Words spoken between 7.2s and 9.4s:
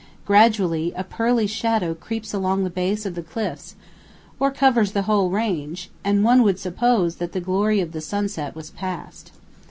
the glory of the sunset was past.